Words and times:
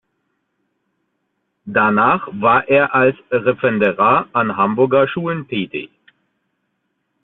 Danach 1.65 2.27
war 2.31 2.67
er 2.67 2.95
als 2.95 3.15
Referendar 3.29 4.25
an 4.33 4.57
Hamburger 4.57 5.07
Schulen 5.07 5.47
tätig. 5.47 5.91